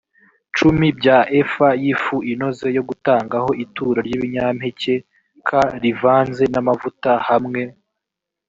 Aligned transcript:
cumi 0.55 0.87
bya 0.99 1.17
efa 1.41 1.69
y 1.83 1.85
ifu 1.93 2.17
inoze 2.31 2.67
yo 2.77 2.83
gutanga 2.89 3.35
ho 3.43 3.51
ituro 3.63 3.99
ry 4.07 4.13
ibinyampeke 4.17 4.93
k 5.47 5.49
rivanze 5.83 6.43
n 6.49 6.55
amavuta 6.61 7.11
hamwe 7.27 7.61